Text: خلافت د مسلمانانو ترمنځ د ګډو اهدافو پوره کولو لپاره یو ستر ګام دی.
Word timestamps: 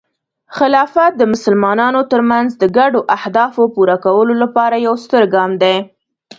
خلافت 0.57 1.11
د 1.17 1.21
مسلمانانو 1.33 2.01
ترمنځ 2.11 2.49
د 2.57 2.63
ګډو 2.77 2.99
اهدافو 3.17 3.63
پوره 3.75 3.97
کولو 4.05 4.33
لپاره 4.43 4.75
یو 4.87 4.95
ستر 5.03 5.23
ګام 5.33 5.51
دی. 5.61 5.77